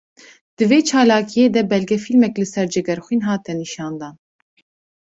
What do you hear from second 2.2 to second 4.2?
li ser Cegerxwîn hate nîşandan